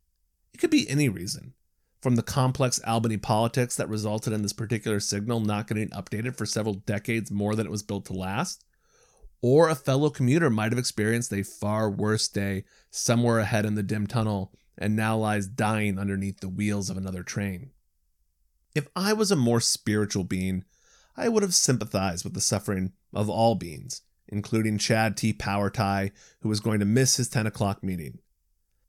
It 0.53 0.57
could 0.57 0.69
be 0.69 0.89
any 0.89 1.07
reason. 1.07 1.53
From 2.01 2.15
the 2.15 2.23
complex 2.23 2.79
Albany 2.85 3.17
politics 3.17 3.75
that 3.75 3.89
resulted 3.89 4.33
in 4.33 4.41
this 4.41 4.53
particular 4.53 4.99
signal 4.99 5.39
not 5.39 5.67
getting 5.67 5.89
updated 5.89 6.35
for 6.35 6.45
several 6.45 6.75
decades 6.75 7.31
more 7.31 7.55
than 7.55 7.65
it 7.65 7.71
was 7.71 7.83
built 7.83 8.05
to 8.05 8.13
last, 8.13 8.63
or 9.41 9.69
a 9.69 9.75
fellow 9.75 10.09
commuter 10.09 10.49
might 10.49 10.71
have 10.71 10.79
experienced 10.79 11.31
a 11.31 11.43
far 11.43 11.89
worse 11.89 12.27
day 12.27 12.63
somewhere 12.91 13.39
ahead 13.39 13.65
in 13.65 13.75
the 13.75 13.83
dim 13.83 14.07
tunnel 14.07 14.53
and 14.77 14.95
now 14.95 15.17
lies 15.17 15.47
dying 15.47 15.97
underneath 15.97 16.39
the 16.39 16.49
wheels 16.49 16.89
of 16.89 16.97
another 16.97 17.23
train. 17.23 17.71
If 18.75 18.87
I 18.95 19.13
was 19.13 19.31
a 19.31 19.35
more 19.35 19.61
spiritual 19.61 20.23
being, 20.23 20.63
I 21.17 21.29
would 21.29 21.43
have 21.43 21.55
sympathized 21.55 22.23
with 22.23 22.35
the 22.35 22.41
suffering 22.41 22.93
of 23.13 23.29
all 23.29 23.55
beings, 23.55 24.01
including 24.27 24.77
Chad 24.77 25.17
T. 25.17 25.33
Power 25.33 25.69
Tie, 25.69 26.11
who 26.41 26.49
was 26.49 26.59
going 26.59 26.79
to 26.79 26.85
miss 26.85 27.17
his 27.17 27.27
10 27.27 27.47
o'clock 27.47 27.83
meeting. 27.83 28.19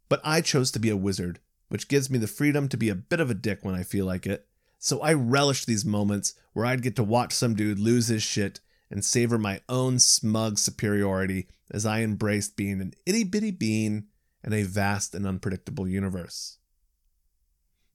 But 0.09 0.21
I 0.23 0.43
chose 0.43 0.71
to 0.73 0.79
be 0.79 0.91
a 0.91 0.97
wizard, 0.97 1.41
which 1.69 1.89
gives 1.89 2.11
me 2.11 2.19
the 2.19 2.27
freedom 2.27 2.69
to 2.69 2.77
be 2.77 2.91
a 2.91 2.95
bit 2.95 3.21
of 3.21 3.31
a 3.31 3.35
dick 3.35 3.65
when 3.65 3.75
I 3.75 3.83
feel 3.83 4.05
like 4.05 4.27
it, 4.27 4.47
so 4.79 5.01
I 5.01 5.13
relished 5.13 5.67
these 5.67 5.85
moments 5.85 6.35
where 6.53 6.65
I'd 6.65 6.83
get 6.83 6.97
to 6.97 7.05
watch 7.05 7.33
some 7.33 7.55
dude 7.55 7.79
lose 7.79 8.09
his 8.09 8.23
shit 8.23 8.61
and 8.91 9.05
savor 9.05 9.39
my 9.39 9.61
own 9.69 9.99
smug 9.99 10.59
superiority 10.59 11.49
as 11.71 11.85
I 11.85 12.03
embraced 12.03 12.57
being 12.57 12.81
an 12.81 12.95
itty 13.05 13.25
bitty 13.25 13.51
being 13.51 14.05
in 14.45 14.53
a 14.53 14.63
vast 14.63 15.15
and 15.15 15.27
unpredictable 15.27 15.89
universe. 15.89 16.59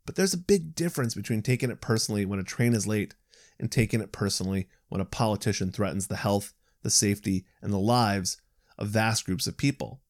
But 0.06 0.16
there's 0.16 0.34
a 0.34 0.38
big 0.38 0.75
difference 0.75 1.16
between 1.16 1.42
taking 1.42 1.72
it 1.72 1.80
personally 1.80 2.25
when 2.25 2.40
a 2.40 2.44
train 2.44 2.74
is 2.74 2.86
late 2.86 3.16
and 3.60 3.72
taking 3.72 4.01
it 4.01 4.12
personally 4.12 4.67
when 4.89 5.01
a 5.01 5.05
politician 5.05 5.72
threatens 5.72 6.07
the 6.07 6.17
health, 6.17 6.53
the 6.81 6.89
safety, 6.89 7.45
and 7.62 7.72
the 7.72 7.79
lives 7.79 8.38
of 8.77 8.88
vast 8.88 9.25
groups 9.25 9.48
of 9.48 9.57
people. 9.57 10.01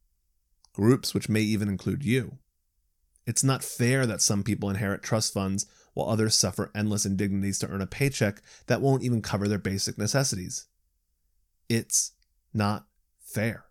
Groups 0.74 1.14
which 1.14 1.30
may 1.30 1.42
even 1.42 1.70
include 1.70 2.04
you. 2.04 2.40
It's 3.26 3.44
not 3.44 3.64
fair 3.64 4.06
that 4.06 4.22
some 4.22 4.44
people 4.44 4.70
inherit 4.70 5.04
trust 5.04 5.34
funds 5.34 5.66
while 5.94 6.10
others 6.10 6.36
suffer 6.36 6.72
endless 6.76 7.06
indignities 7.06 7.60
to 7.60 7.68
earn 7.68 7.82
a 7.82 7.88
paycheck 7.88 8.42
that 8.68 8.82
won't 8.82 9.04
even 9.04 9.22
cover 9.22 9.48
their 9.48 9.60
basic 9.60 9.98
necessities. 9.98 10.66
It's 11.70 12.14
not 12.54 12.88
fair. 13.20 13.66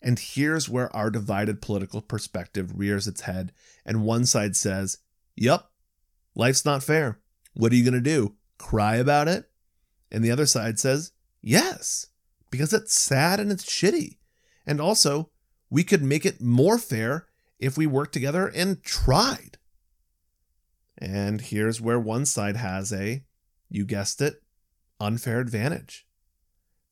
And 0.00 0.18
here's 0.18 0.68
where 0.68 0.94
our 0.96 1.10
divided 1.10 1.62
political 1.62 2.02
perspective 2.02 2.72
rears 2.78 3.06
its 3.06 3.22
head, 3.22 3.52
and 3.86 4.04
one 4.04 4.26
side 4.26 4.56
says, 4.56 4.98
Yup, 5.36 5.70
life's 6.34 6.64
not 6.64 6.82
fair. 6.82 7.20
What 7.54 7.72
are 7.72 7.76
you 7.76 7.84
going 7.84 7.94
to 7.94 8.00
do? 8.00 8.34
Cry 8.62 8.96
about 8.96 9.26
it? 9.26 9.50
And 10.12 10.24
the 10.24 10.30
other 10.30 10.46
side 10.46 10.78
says, 10.78 11.10
Yes, 11.42 12.06
because 12.48 12.72
it's 12.72 12.94
sad 12.94 13.40
and 13.40 13.50
it's 13.50 13.66
shitty. 13.66 14.18
And 14.64 14.80
also, 14.80 15.30
we 15.68 15.82
could 15.82 16.02
make 16.02 16.24
it 16.24 16.40
more 16.40 16.78
fair 16.78 17.26
if 17.58 17.76
we 17.76 17.86
worked 17.88 18.12
together 18.12 18.46
and 18.46 18.80
tried. 18.84 19.58
And 20.96 21.40
here's 21.40 21.80
where 21.80 21.98
one 21.98 22.24
side 22.24 22.56
has 22.56 22.92
a, 22.92 23.24
you 23.68 23.84
guessed 23.84 24.20
it, 24.20 24.42
unfair 25.00 25.40
advantage. 25.40 26.06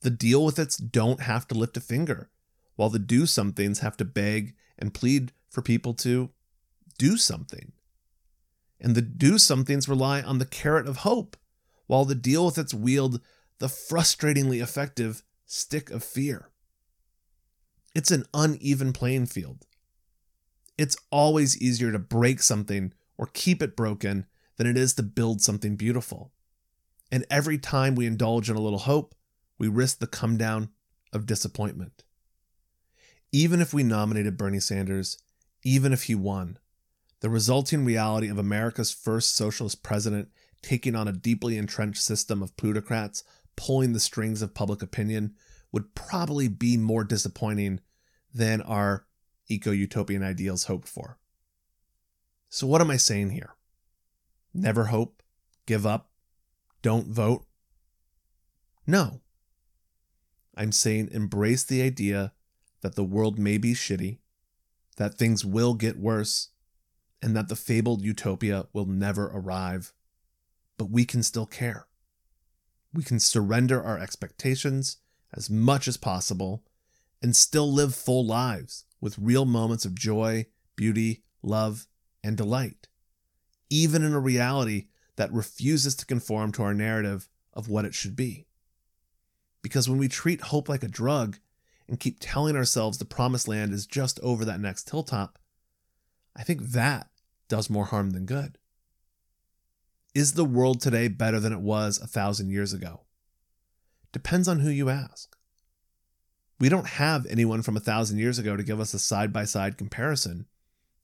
The 0.00 0.10
deal 0.10 0.44
with 0.44 0.58
its 0.58 0.76
don't 0.76 1.20
have 1.20 1.46
to 1.48 1.54
lift 1.54 1.76
a 1.76 1.80
finger, 1.80 2.30
while 2.74 2.88
the 2.88 2.98
do 2.98 3.26
somethings 3.26 3.78
have 3.78 3.96
to 3.98 4.04
beg 4.04 4.56
and 4.76 4.92
plead 4.92 5.32
for 5.48 5.62
people 5.62 5.94
to 5.94 6.30
do 6.98 7.16
something. 7.16 7.72
And 8.80 8.96
the 8.96 9.02
do 9.02 9.38
somethings 9.38 9.88
rely 9.88 10.20
on 10.20 10.38
the 10.38 10.46
carrot 10.46 10.88
of 10.88 10.98
hope, 10.98 11.36
while 11.90 12.04
the 12.04 12.14
deal 12.14 12.44
with 12.47 12.56
its 12.56 12.73
wield 12.73 13.20
the 13.59 13.66
frustratingly 13.66 14.62
effective 14.62 15.25
stick 15.44 15.90
of 15.90 16.04
fear. 16.04 16.50
It's 17.97 18.12
an 18.12 18.26
uneven 18.32 18.92
playing 18.92 19.26
field. 19.26 19.66
It's 20.78 20.97
always 21.11 21.61
easier 21.61 21.90
to 21.90 21.99
break 21.99 22.42
something 22.42 22.92
or 23.18 23.26
keep 23.26 23.61
it 23.61 23.75
broken 23.75 24.26
than 24.56 24.68
it 24.68 24.76
is 24.76 24.94
to 24.94 25.02
build 25.02 25.42
something 25.42 25.75
beautiful. 25.75 26.30
And 27.11 27.26
every 27.28 27.59
time 27.59 27.97
we 27.97 28.06
indulge 28.06 28.49
in 28.49 28.54
a 28.54 28.61
little 28.61 28.78
hope, 28.78 29.16
we 29.59 29.66
risk 29.66 29.99
the 29.99 30.06
come 30.06 30.37
down 30.37 30.68
of 31.12 31.26
disappointment. 31.26 32.04
Even 33.32 33.61
if 33.61 33.75
we 33.75 33.82
nominated 33.82 34.37
Bernie 34.37 34.61
Sanders, 34.61 35.18
even 35.64 35.92
if 35.92 36.04
he 36.04 36.14
won, 36.14 36.56
the 37.18 37.28
resulting 37.28 37.85
reality 37.85 38.28
of 38.28 38.38
America's 38.38 38.92
first 38.92 39.35
socialist 39.35 39.82
president 39.82 40.28
taking 40.62 40.94
on 40.94 41.08
a 41.08 41.12
deeply 41.12 41.56
entrenched 41.56 42.02
system 42.02 42.42
of 42.42 42.56
plutocrats 42.56 43.24
pulling 43.56 43.92
the 43.92 44.00
strings 44.00 44.40
of 44.40 44.54
public 44.54 44.82
opinion 44.82 45.34
would 45.72 45.94
probably 45.94 46.48
be 46.48 46.76
more 46.76 47.04
disappointing 47.04 47.80
than 48.32 48.62
our 48.62 49.06
eco 49.48 49.70
utopian 49.70 50.22
ideals 50.22 50.64
hoped 50.64 50.88
for. 50.88 51.18
So, 52.48 52.66
what 52.66 52.80
am 52.80 52.90
I 52.90 52.96
saying 52.96 53.30
here? 53.30 53.54
Never 54.54 54.86
hope, 54.86 55.22
give 55.66 55.86
up, 55.86 56.10
don't 56.82 57.06
vote? 57.08 57.44
No. 58.86 59.20
I'm 60.56 60.72
saying 60.72 61.10
embrace 61.12 61.62
the 61.62 61.82
idea 61.82 62.32
that 62.80 62.96
the 62.96 63.04
world 63.04 63.38
may 63.38 63.58
be 63.58 63.74
shitty, 63.74 64.18
that 64.96 65.16
things 65.16 65.44
will 65.44 65.74
get 65.74 65.98
worse, 65.98 66.48
and 67.22 67.36
that 67.36 67.48
the 67.48 67.56
fabled 67.56 68.02
utopia 68.02 68.66
will 68.72 68.86
never 68.86 69.26
arrive. 69.26 69.92
But 70.80 70.90
we 70.90 71.04
can 71.04 71.22
still 71.22 71.44
care. 71.44 71.88
We 72.94 73.02
can 73.02 73.20
surrender 73.20 73.82
our 73.82 73.99
expectations 73.99 74.96
as 75.30 75.50
much 75.50 75.87
as 75.87 75.99
possible 75.99 76.64
and 77.20 77.37
still 77.37 77.70
live 77.70 77.94
full 77.94 78.25
lives 78.25 78.87
with 78.99 79.18
real 79.18 79.44
moments 79.44 79.84
of 79.84 79.94
joy, 79.94 80.46
beauty, 80.76 81.22
love, 81.42 81.87
and 82.25 82.34
delight, 82.34 82.88
even 83.68 84.02
in 84.02 84.14
a 84.14 84.18
reality 84.18 84.87
that 85.16 85.30
refuses 85.34 85.94
to 85.96 86.06
conform 86.06 86.50
to 86.52 86.62
our 86.62 86.72
narrative 86.72 87.28
of 87.52 87.68
what 87.68 87.84
it 87.84 87.92
should 87.92 88.16
be. 88.16 88.46
Because 89.60 89.87
when 89.87 89.99
we 89.99 90.08
treat 90.08 90.40
hope 90.40 90.66
like 90.66 90.82
a 90.82 90.88
drug 90.88 91.40
and 91.88 92.00
keep 92.00 92.16
telling 92.20 92.56
ourselves 92.56 92.96
the 92.96 93.04
promised 93.04 93.46
land 93.46 93.75
is 93.75 93.87
just 93.87 94.18
over 94.20 94.46
that 94.46 94.60
next 94.60 94.88
hilltop, 94.88 95.38
I 96.34 96.42
think 96.42 96.62
that 96.70 97.10
does 97.49 97.68
more 97.68 97.84
harm 97.84 98.12
than 98.12 98.25
good. 98.25 98.56
Is 100.12 100.32
the 100.32 100.44
world 100.44 100.80
today 100.80 101.06
better 101.06 101.38
than 101.38 101.52
it 101.52 101.60
was 101.60 101.98
a 101.98 102.06
thousand 102.06 102.50
years 102.50 102.72
ago? 102.72 103.02
Depends 104.12 104.48
on 104.48 104.58
who 104.58 104.68
you 104.68 104.88
ask. 104.88 105.36
We 106.58 106.68
don't 106.68 106.88
have 106.88 107.26
anyone 107.26 107.62
from 107.62 107.76
a 107.76 107.80
thousand 107.80 108.18
years 108.18 108.36
ago 108.36 108.56
to 108.56 108.64
give 108.64 108.80
us 108.80 108.92
a 108.92 108.98
side 108.98 109.32
by 109.32 109.44
side 109.44 109.78
comparison, 109.78 110.46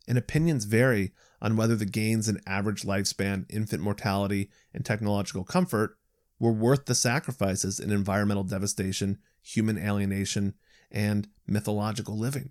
and 0.08 0.18
opinions 0.18 0.64
vary 0.64 1.12
on 1.40 1.56
whether 1.56 1.76
the 1.76 1.86
gains 1.86 2.28
in 2.28 2.40
average 2.48 2.82
lifespan, 2.82 3.46
infant 3.48 3.80
mortality, 3.80 4.50
and 4.74 4.84
technological 4.84 5.44
comfort 5.44 5.96
were 6.40 6.52
worth 6.52 6.86
the 6.86 6.94
sacrifices 6.94 7.78
in 7.78 7.92
environmental 7.92 8.42
devastation, 8.42 9.18
human 9.40 9.78
alienation, 9.78 10.54
and 10.90 11.28
mythological 11.46 12.18
living. 12.18 12.50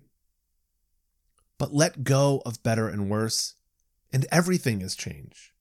But 1.58 1.74
let 1.74 2.02
go 2.02 2.40
of 2.46 2.62
better 2.62 2.88
and 2.88 3.10
worse, 3.10 3.56
and 4.10 4.26
everything 4.32 4.80
is 4.80 4.96
change. 4.96 5.52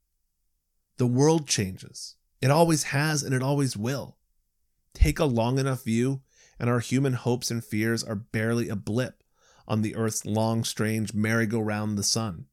The 0.97 1.07
world 1.07 1.47
changes. 1.47 2.15
It 2.41 2.51
always 2.51 2.83
has 2.83 3.23
and 3.23 3.33
it 3.33 3.43
always 3.43 3.75
will. 3.75 4.17
Take 4.93 5.19
a 5.19 5.25
long 5.25 5.59
enough 5.59 5.83
view, 5.83 6.21
and 6.59 6.69
our 6.69 6.79
human 6.79 7.13
hopes 7.13 7.51
and 7.51 7.63
fears 7.63 8.03
are 8.03 8.15
barely 8.15 8.69
a 8.69 8.75
blip 8.75 9.23
on 9.67 9.81
the 9.81 9.95
Earth's 9.95 10.25
long, 10.25 10.63
strange 10.63 11.13
merry-go-round 11.13 11.97
the 11.97 12.03
sun. 12.03 12.45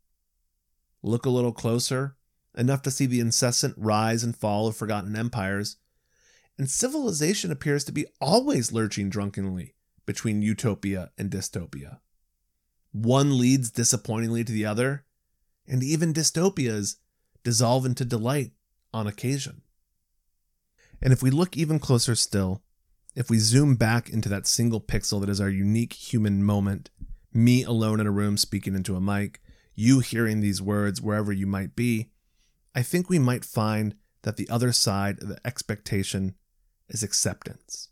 Look 1.03 1.27
a 1.27 1.31
little 1.31 1.53
closer, 1.53 2.17
enough 2.57 2.83
to 2.83 2.91
see 2.91 3.07
the 3.07 3.21
incessant 3.21 3.75
rise 3.77 4.25
and 4.25 4.37
fall 4.37 4.67
of 4.67 4.77
forgotten 4.77 5.15
empires, 5.15 5.77
and 6.59 6.69
civilization 6.69 7.51
appears 7.51 7.85
to 7.85 7.93
be 7.93 8.07
always 8.21 8.73
lurching 8.73 9.09
drunkenly 9.09 9.75
between 10.05 10.43
utopia 10.43 11.11
and 11.17 11.31
dystopia. 11.31 12.01
One 12.93 13.39
leads 13.39 13.71
disappointingly 13.71 14.45
to 14.45 14.53
the 14.53 14.67
other, 14.67 15.05
and 15.67 15.83
even 15.83 16.13
dystopias 16.13 16.97
dissolve 17.43 17.87
into 17.87 18.05
delight 18.05 18.53
on 18.93 19.07
occasion. 19.07 19.63
And 21.01 21.13
if 21.13 21.23
we 21.23 21.31
look 21.31 21.57
even 21.57 21.79
closer 21.79 22.15
still, 22.15 22.63
if 23.15 23.29
we 23.29 23.39
zoom 23.39 23.75
back 23.75 24.09
into 24.09 24.29
that 24.29 24.47
single 24.47 24.81
pixel 24.81 25.21
that 25.21 25.29
is 25.29 25.41
our 25.41 25.49
unique 25.49 25.93
human 25.93 26.43
moment, 26.43 26.91
me 27.33 27.63
alone 27.63 28.01
in 28.01 28.07
a 28.07 28.13
room 28.13 28.37
speaking 28.37 28.75
into 28.75 28.97
a 28.97 29.01
mic, 29.01 29.41
you 29.75 30.01
hearing 30.01 30.41
these 30.41 30.63
words 30.63 31.01
wherever 31.01 31.33
you 31.33 31.47
might 31.47 31.75
be, 31.75 32.11
I 32.75 32.83
think 32.83 33.09
we 33.09 33.19
might 33.19 33.45
find 33.45 33.95
that 34.23 34.37
the 34.37 34.49
other 34.49 34.73
side 34.73 35.21
of 35.21 35.29
the 35.29 35.39
expectation 35.45 36.35
is 36.89 37.03
acceptance. 37.03 37.89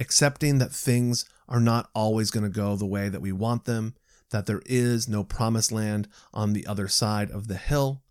Accepting 0.00 0.58
that 0.58 0.72
things 0.72 1.24
are 1.48 1.60
not 1.60 1.90
always 1.94 2.30
going 2.30 2.44
to 2.44 2.50
go 2.50 2.76
the 2.76 2.86
way 2.86 3.08
that 3.08 3.20
we 3.20 3.32
want 3.32 3.64
them, 3.64 3.94
that 4.30 4.46
there 4.46 4.62
is 4.66 5.08
no 5.08 5.24
promised 5.24 5.72
land 5.72 6.08
on 6.32 6.52
the 6.52 6.66
other 6.66 6.88
side 6.88 7.30
of 7.30 7.48
the 7.48 7.56
hill, 7.56 8.02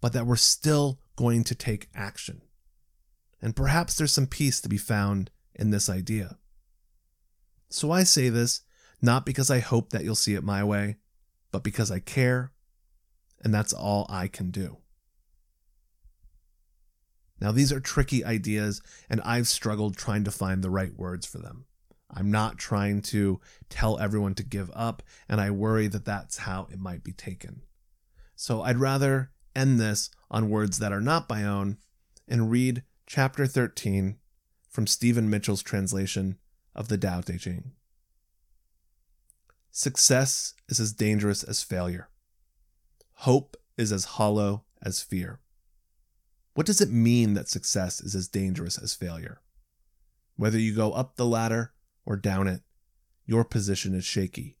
but 0.00 0.12
that 0.12 0.26
we're 0.26 0.36
still 0.36 1.00
going 1.16 1.44
to 1.44 1.54
take 1.54 1.88
action. 1.94 2.42
And 3.42 3.56
perhaps 3.56 3.94
there's 3.94 4.12
some 4.12 4.26
peace 4.26 4.60
to 4.60 4.68
be 4.68 4.78
found 4.78 5.30
in 5.54 5.70
this 5.70 5.88
idea. 5.88 6.38
So 7.68 7.90
I 7.90 8.02
say 8.02 8.28
this 8.28 8.62
not 9.02 9.24
because 9.24 9.50
I 9.50 9.60
hope 9.60 9.90
that 9.90 10.04
you'll 10.04 10.14
see 10.14 10.34
it 10.34 10.44
my 10.44 10.62
way, 10.62 10.96
but 11.52 11.64
because 11.64 11.90
I 11.90 12.00
care, 12.00 12.52
and 13.42 13.54
that's 13.54 13.72
all 13.72 14.06
I 14.10 14.28
can 14.28 14.50
do. 14.50 14.78
Now, 17.40 17.52
these 17.52 17.72
are 17.72 17.80
tricky 17.80 18.22
ideas, 18.22 18.82
and 19.08 19.22
I've 19.22 19.48
struggled 19.48 19.96
trying 19.96 20.24
to 20.24 20.30
find 20.30 20.62
the 20.62 20.68
right 20.68 20.94
words 20.94 21.24
for 21.24 21.38
them. 21.38 21.64
I'm 22.12 22.30
not 22.30 22.58
trying 22.58 23.02
to 23.02 23.40
tell 23.68 23.98
everyone 23.98 24.34
to 24.34 24.42
give 24.42 24.70
up, 24.74 25.02
and 25.28 25.40
I 25.40 25.50
worry 25.50 25.86
that 25.88 26.04
that's 26.04 26.38
how 26.38 26.66
it 26.70 26.78
might 26.78 27.04
be 27.04 27.12
taken. 27.12 27.62
So 28.34 28.62
I'd 28.62 28.78
rather 28.78 29.30
end 29.54 29.78
this 29.78 30.10
on 30.30 30.50
words 30.50 30.78
that 30.78 30.92
are 30.92 31.00
not 31.00 31.28
my 31.28 31.44
own 31.44 31.78
and 32.26 32.50
read 32.50 32.82
chapter 33.06 33.46
13 33.46 34.16
from 34.68 34.86
Stephen 34.86 35.28
Mitchell's 35.28 35.62
translation 35.62 36.38
of 36.74 36.88
the 36.88 36.96
Tao 36.96 37.20
Te 37.20 37.38
Ching. 37.38 37.72
Success 39.70 40.54
is 40.68 40.80
as 40.80 40.92
dangerous 40.92 41.42
as 41.42 41.62
failure. 41.62 42.08
Hope 43.14 43.56
is 43.76 43.92
as 43.92 44.04
hollow 44.04 44.64
as 44.82 45.02
fear. 45.02 45.40
What 46.54 46.66
does 46.66 46.80
it 46.80 46.90
mean 46.90 47.34
that 47.34 47.48
success 47.48 48.00
is 48.00 48.14
as 48.14 48.28
dangerous 48.28 48.78
as 48.78 48.94
failure? 48.94 49.40
Whether 50.36 50.58
you 50.58 50.74
go 50.74 50.92
up 50.92 51.16
the 51.16 51.26
ladder 51.26 51.72
or 52.10 52.16
down 52.16 52.48
it, 52.48 52.60
your 53.24 53.44
position 53.44 53.94
is 53.94 54.04
shaky. 54.04 54.56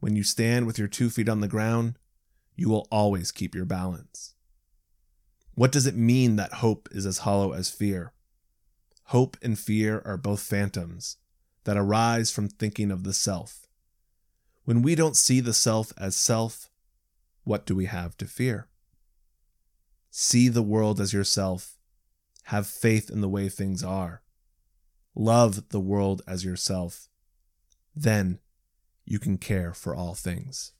When 0.00 0.16
you 0.16 0.22
stand 0.22 0.66
with 0.66 0.78
your 0.78 0.88
two 0.88 1.10
feet 1.10 1.28
on 1.28 1.40
the 1.40 1.46
ground, 1.46 1.98
you 2.56 2.70
will 2.70 2.88
always 2.90 3.30
keep 3.30 3.54
your 3.54 3.66
balance. 3.66 4.34
What 5.54 5.70
does 5.70 5.86
it 5.86 5.94
mean 5.94 6.36
that 6.36 6.54
hope 6.54 6.88
is 6.90 7.04
as 7.04 7.18
hollow 7.18 7.52
as 7.52 7.68
fear? 7.68 8.14
Hope 9.08 9.36
and 9.42 9.58
fear 9.58 10.00
are 10.06 10.16
both 10.16 10.40
phantoms 10.40 11.18
that 11.64 11.76
arise 11.76 12.30
from 12.30 12.48
thinking 12.48 12.90
of 12.90 13.04
the 13.04 13.12
self. 13.12 13.66
When 14.64 14.80
we 14.80 14.94
don't 14.94 15.18
see 15.18 15.40
the 15.40 15.52
self 15.52 15.92
as 15.98 16.16
self, 16.16 16.70
what 17.42 17.66
do 17.66 17.76
we 17.76 17.84
have 17.84 18.16
to 18.16 18.26
fear? 18.26 18.68
See 20.10 20.48
the 20.48 20.62
world 20.62 20.98
as 20.98 21.12
yourself. 21.12 21.76
Have 22.44 22.66
faith 22.66 23.10
in 23.10 23.20
the 23.20 23.28
way 23.28 23.50
things 23.50 23.84
are. 23.84 24.22
Love 25.14 25.68
the 25.68 25.80
world 25.80 26.22
as 26.26 26.44
yourself. 26.44 27.08
Then 27.94 28.38
you 29.04 29.18
can 29.18 29.38
care 29.38 29.72
for 29.72 29.94
all 29.94 30.14
things. 30.14 30.72